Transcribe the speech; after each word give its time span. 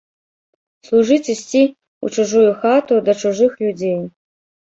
Служыць 0.87 1.31
ісці 1.33 1.61
ў 1.65 2.05
чужую 2.15 2.51
хату, 2.63 2.93
да 3.09 3.17
чужых 3.25 3.51
людзей. 3.65 3.97